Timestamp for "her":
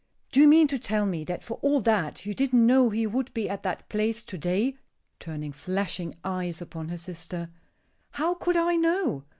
6.89-6.97